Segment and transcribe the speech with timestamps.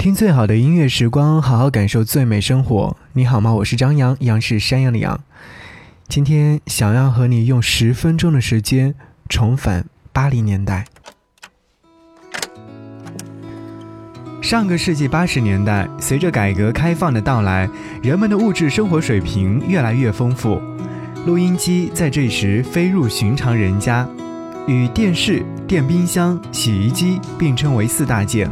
[0.00, 2.96] 听最好的音乐时光，好好感受最美生活。
[3.12, 3.52] 你好吗？
[3.52, 5.20] 我是张扬，杨是山羊的羊。
[6.08, 8.94] 今天想要和你用十分钟的时间
[9.28, 10.86] 重返八零年代。
[14.40, 17.68] 上个世纪八十年代，随着改革开放的到来，
[18.02, 20.58] 人们的物质生活水平越来越丰富，
[21.26, 24.08] 录音机在这时飞入寻常人家，
[24.66, 28.50] 与电视、电冰箱、洗衣机并称为四大件。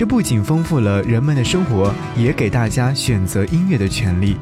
[0.00, 4.34] 这不仅丰富了人们的生活，也给大家选择音乐的权利。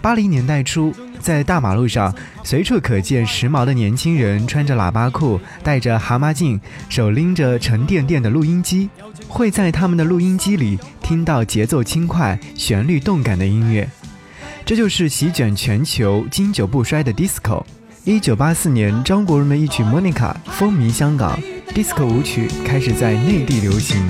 [0.00, 0.90] 八零年代初，
[1.20, 2.10] 在大马路上
[2.42, 8.88] 随处可见时髦的年轻人，穿着喇叭裤，戴着蛤蟆镜，手拎着沉甸甸的录音机，
[9.28, 13.86] 会在他们的录音机里听到节奏轻快、旋律动感的音乐。
[14.64, 17.62] 这就是席卷全球、经久不衰的 disco。
[18.08, 21.38] 一九八四年，张国荣的一曲《Monica》风靡香港。
[21.74, 24.02] disco 舞曲开始在内地流行。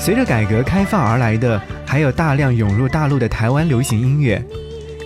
[0.00, 4.40] 随着改革开放而来的，还有大量涌入大陆的台湾流行音乐。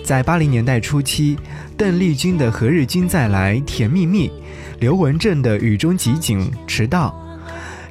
[0.03, 1.35] 在八零年代初期，
[1.75, 4.29] 邓丽君的《何日君再来》《甜蜜蜜》，
[4.79, 7.09] 刘文正的《雨中即景》《迟到》，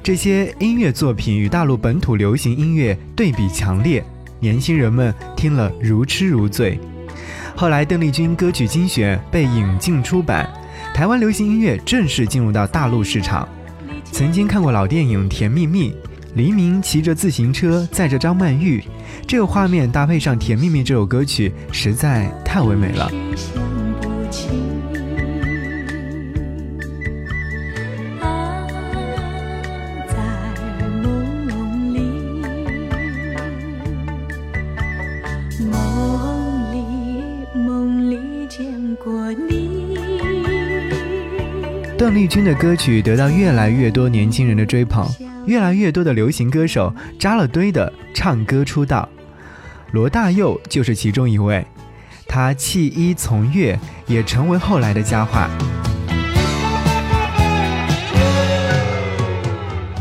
[0.01, 4.01] 这些音乐作品与大陆本土流行音乐对比强烈，
[4.39, 6.79] 年轻人们听了如痴如醉。
[7.53, 10.49] 后来，邓丽君歌曲精选被引进出版，
[10.93, 13.45] 台湾流行音乐正式进入到大陆市场。
[14.09, 15.91] 曾经看过老电影《甜蜜蜜》。
[16.35, 18.83] 黎明骑着自行车载着张曼玉，
[19.25, 23.09] 这个画面搭配上《甜蜜蜜》这首歌曲，实在太唯美了。
[41.97, 45.09] 邓丽君的歌曲得到越来越多年轻人的追捧。
[45.45, 49.07] 越来越多的流行歌手扎了堆的唱歌出道，
[49.91, 51.65] 罗大佑就是其中一位。
[52.27, 55.49] 他弃医从乐，也成为后来的佳话。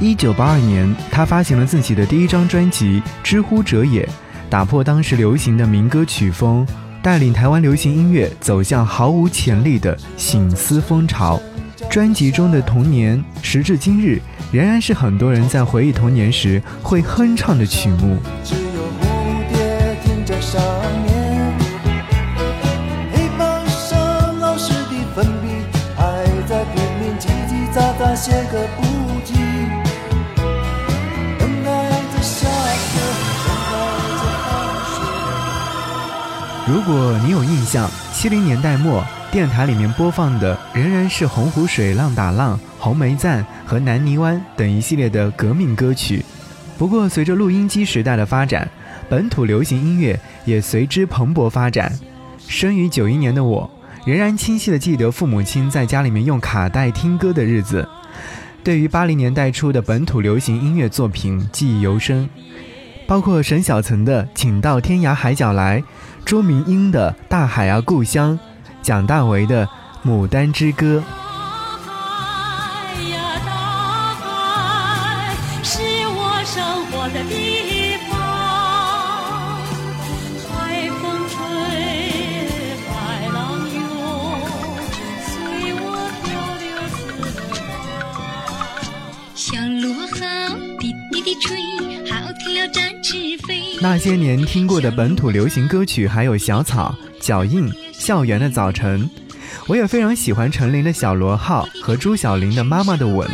[0.01, 4.05] 一九八二年，他发行了自己的第一张专辑《知乎者也》，
[4.51, 6.67] 打破当时流行的民歌曲风，
[7.03, 11.41] 带领台湾流行音乐走向毫无潜力的醒思风潮。
[11.95, 14.21] 专辑中的《童年》，时至今日。
[14.51, 18.19] 仍然是很多人在回忆童年时会哼唱的曲目。
[18.43, 19.05] 只有蝴
[19.49, 20.61] 蝶停在上
[21.07, 21.55] 面，
[23.13, 25.47] 黑板上老师的粉笔
[25.95, 28.83] 还在拼命叽叽喳喳写个不
[29.25, 29.39] 停。
[31.39, 32.49] 等待着下
[32.91, 32.99] 课，
[33.47, 33.73] 等待
[34.19, 34.53] 着放
[36.67, 36.73] 学。
[36.73, 39.01] 如果你有印象，七零年代末。
[39.35, 46.25] 电台里面播放的仍然是《洪湖水浪打浪》《红梅赞》和《南泥湾》等一系列的革命歌曲。
[46.79, 48.71] 不过，随着录音机时代的发展，
[49.09, 51.93] 本土流行音乐也随之蓬勃发展。
[52.47, 53.69] 生于九一年的我，
[54.07, 57.89] 仍然清晰地记得父母亲在家里面用卡带听歌的日子。
[58.63, 62.31] 对于八零年代初的本土流行音乐作品记忆犹深，
[63.05, 65.81] 包括沈小岑的《请到天涯海角来》，
[66.25, 68.39] 朱明英的《大海啊故乡》。
[68.85, 69.67] 蒋大为的
[70.07, 71.03] 《牡丹之歌》。
[93.81, 97.84] 那些年听过的本土流行歌曲，还有小草、脚印。
[97.99, 99.09] 校园的早晨，
[99.67, 103.29] 我也非常喜欢陈琳的小螺号和朱晓玲的妈妈的吻。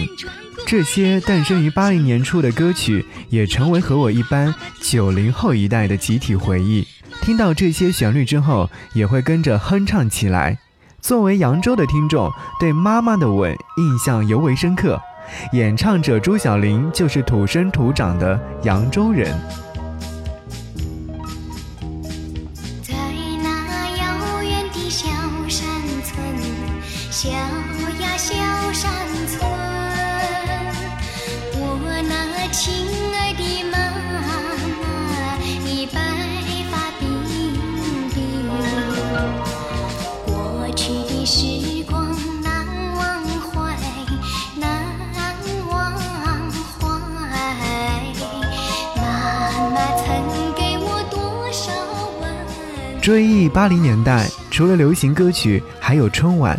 [0.66, 6.86] 这些诞生于八零年初的歌曲，也成为和我一般九零后一代的集体回忆。
[7.22, 10.58] 听到这些旋律之后，也会跟着哼唱起来。
[11.00, 12.30] 作为扬州的听众，
[12.60, 15.00] 对妈妈的吻印象尤为深刻。
[15.52, 19.34] 演唱者朱晓玲就是土生土长的扬州人。
[27.22, 28.32] 小呀小
[28.72, 28.90] 山
[29.28, 29.44] 村，
[31.52, 31.60] 我
[32.08, 33.76] 那亲爱的妈
[34.80, 34.82] 妈，
[35.62, 36.00] 你白
[36.70, 37.04] 发鬓
[38.14, 38.16] 鬓，
[40.24, 40.32] 过
[40.74, 43.76] 去的时光难忘怀，
[44.56, 44.64] 难
[45.68, 45.70] 忘
[46.80, 46.88] 怀。
[48.96, 48.98] 妈
[49.68, 50.08] 妈曾
[50.54, 51.70] 给我多少
[52.22, 52.24] 吻？
[53.02, 56.58] 追忆八零年代，除了流行歌曲，还有春晚。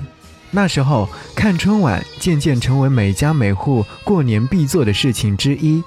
[0.51, 5.83] 那时候看春晚渐渐成为每家每户过年必做的事情之一。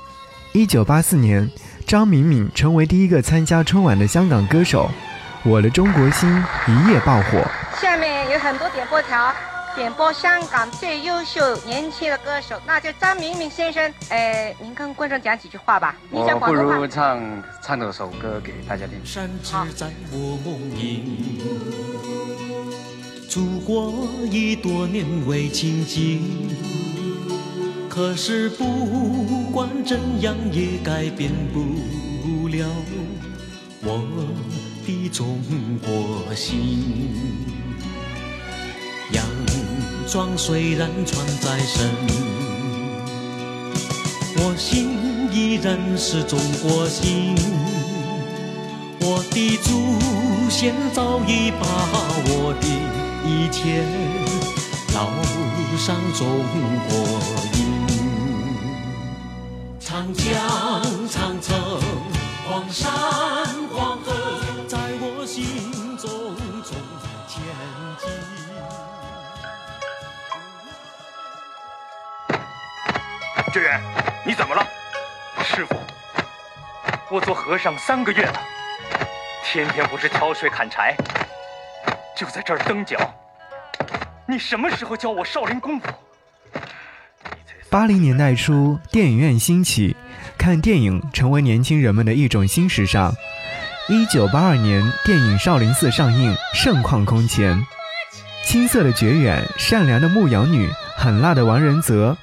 [0.52, 1.50] 一九八四年，
[1.86, 4.90] 张敏敏成为第一个参加春晚的香港歌手，
[5.48, 6.28] 《我的中国心》
[6.66, 7.44] 一夜爆火。
[7.80, 9.32] 下面有很多点播条。
[9.76, 13.92] 点播香港最优秀年轻的歌手，那就张明敏先生。
[14.08, 15.96] 哎，您跟观众讲几句话吧。
[16.12, 17.20] 我不如唱
[17.60, 19.04] 唱这首歌给大家听。
[19.04, 19.28] 山
[19.74, 21.18] 在我梦萦，
[23.34, 23.92] 祖国
[24.30, 26.22] 已多年未亲近，
[27.88, 28.64] 可是不
[29.50, 32.64] 管怎样也改变不了
[33.82, 34.00] 我
[34.86, 35.40] 的中
[35.84, 37.10] 国心。
[39.10, 39.24] 洋
[40.06, 41.90] 装虽然穿在身，
[44.36, 44.90] 我心
[45.32, 47.34] 依然是中国心。
[49.00, 51.66] 我的祖先早已把
[52.28, 53.84] 我的一天
[54.92, 55.08] 烙
[55.78, 56.26] 上中
[56.88, 56.94] 国
[57.54, 57.58] 印。
[59.80, 60.28] 长江、
[61.08, 61.80] 长城、
[62.46, 62.92] 黄山、
[63.72, 64.12] 黄河，
[64.68, 66.10] 在我心中
[66.62, 66.76] 中
[67.26, 67.42] 前
[67.98, 68.08] 进。
[73.52, 73.80] 志远，
[74.26, 74.66] 你怎么了？
[75.44, 75.74] 师傅，
[77.10, 78.38] 我做和尚三个月了，
[79.44, 80.94] 天天不是挑水砍柴，
[82.16, 82.98] 就在这儿蹬脚。
[84.26, 85.86] 你什么时候教我少林功夫？
[87.68, 89.96] 八零年代初，电影院兴起，
[90.38, 93.12] 看电影成为年轻人们的一种新时尚。
[93.88, 97.60] 一九八二年，电影《少林寺》上映，盛况空前。
[98.44, 102.16] 青涩的绝远，善良的牧羊女，狠辣的王仁泽。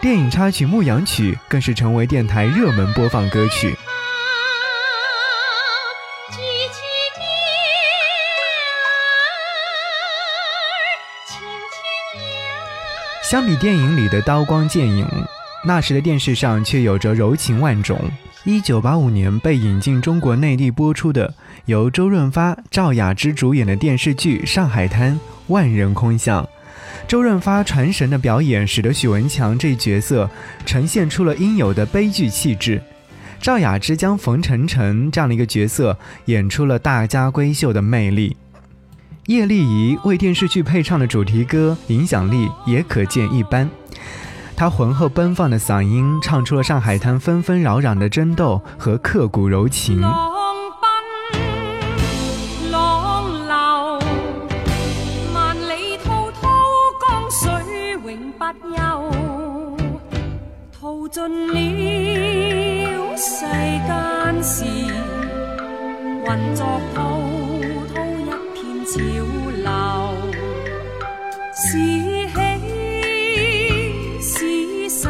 [0.00, 3.76] 电影插曲《牧羊曲》更是成为电台热门播放歌曲。
[13.30, 15.06] 相比电影里的刀光剑影，
[15.64, 17.96] 那时的电视上却有着柔情万种。
[18.42, 21.32] 一九八五年被引进中国内地播出的
[21.66, 25.14] 由周润发、赵雅芝主演的电视剧《上海滩》，
[25.46, 26.44] 万人空巷。
[27.06, 30.28] 周润发传神的表演，使得许文强这一角色
[30.66, 32.82] 呈现出了应有的悲剧气质。
[33.40, 38.36] 赵雅芝将冯程程这样的一个角色演出了大家闺秀的魅力。
[39.30, 43.70] 叶丽仪为电视剧配唱的主题歌，影响力也可见一斑。
[44.56, 50.02] 她浑厚奔放的嗓音，唱出了上海滩纷纷扰扰的争斗和刻骨柔情。
[61.12, 61.54] 尽了
[63.16, 63.44] 世
[63.86, 64.64] 间事，
[66.24, 67.18] 混作滔
[68.92, 70.00] 潮流。
[71.54, 71.78] 是
[74.20, 75.08] 喜是愁。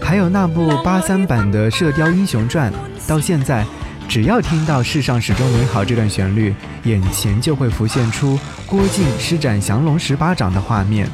[0.00, 2.72] 还有那部八三版的《射雕英雄传》，
[3.08, 3.64] 到现在，
[4.08, 6.54] 只要听到“世上始终美好”这段旋律，
[6.84, 11.08] 眼前就会浮现出郭靖施展降龙十八掌的画面。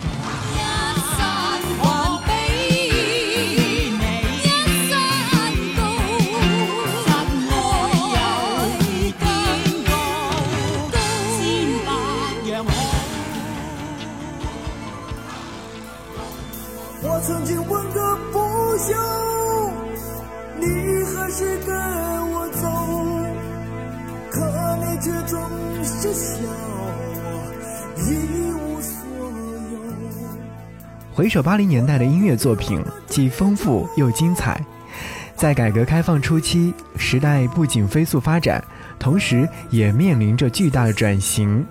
[17.02, 18.38] 我曾经问个不
[18.76, 18.94] 休，
[20.58, 20.66] 你
[21.04, 21.74] 何时跟
[22.30, 22.68] 我走？
[24.30, 25.40] 可你却总
[25.82, 26.82] 是笑我
[27.96, 28.92] 一无所
[29.72, 29.78] 有。
[31.14, 34.60] 回首八零年代的音乐作品，既丰富又精彩。
[35.34, 38.62] 在改革开放初期，时代不仅飞速发展，
[38.98, 41.64] 同时也面临着巨大的转型。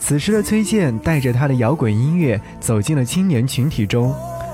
[0.00, 4.12] 此时的崔健带着他的摇滚音乐走进了青年群体中。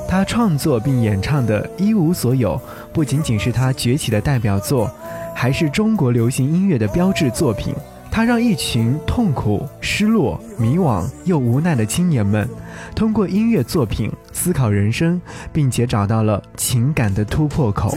[0.08, 2.56] 他创作并演唱的《一无所有》，
[2.92, 4.90] 不仅仅是他崛起的代表作，
[5.34, 7.74] 还是中国流行音乐的标志作品。
[8.10, 12.48] 他让一群痛苦、失落、迷惘又无奈的青年们，
[12.94, 15.20] 通过音乐作品思考人生，
[15.52, 17.92] 并且找到了情感的突破口。